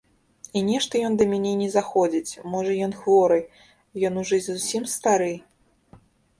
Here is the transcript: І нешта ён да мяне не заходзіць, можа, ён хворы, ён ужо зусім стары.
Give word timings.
І 0.61 0.61
нешта 0.69 1.01
ён 1.09 1.17
да 1.19 1.27
мяне 1.33 1.51
не 1.59 1.67
заходзіць, 1.75 2.39
можа, 2.55 2.71
ён 2.87 2.97
хворы, 3.03 3.39
ён 4.11 4.21
ужо 4.25 4.43
зусім 4.49 4.83
стары. 4.99 5.33